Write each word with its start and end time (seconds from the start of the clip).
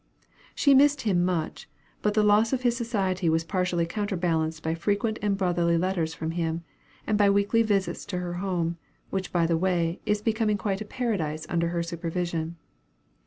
She 0.55 0.73
missed 0.73 1.01
him 1.01 1.23
much; 1.23 1.69
but 2.01 2.15
the 2.15 2.23
loss 2.23 2.53
of 2.53 2.63
his 2.63 2.75
society 2.75 3.29
was 3.29 3.43
partially 3.43 3.85
counterbalanced 3.85 4.63
by 4.63 4.73
frequent 4.73 5.19
and 5.21 5.37
brotherly 5.37 5.77
letters 5.77 6.15
from 6.15 6.31
him, 6.31 6.63
and 7.05 7.19
by 7.19 7.29
weekly 7.29 7.61
visits 7.61 8.03
to 8.07 8.17
her 8.17 8.33
home, 8.41 8.77
which 9.11 9.31
by 9.31 9.45
the 9.45 9.57
way, 9.59 9.99
is 10.07 10.23
becoming 10.23 10.57
quite 10.57 10.81
a 10.81 10.85
paradise 10.85 11.45
under 11.49 11.67
her 11.67 11.83
supervision. 11.83 12.55